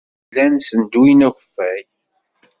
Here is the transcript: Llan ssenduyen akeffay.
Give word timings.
Llan 0.29 0.55
ssenduyen 0.59 1.25
akeffay. 1.27 1.81